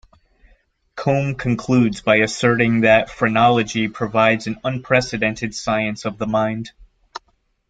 Combe 0.95 1.35
concludes 1.35 2.01
by 2.01 2.15
asserting 2.21 2.81
that 2.81 3.11
Phrenology 3.11 3.87
provides 3.87 4.47
an 4.47 4.59
unprecedented 4.63 5.53
science 5.53 6.05
of 6.05 6.17
the 6.17 6.25
Mind. 6.25 6.71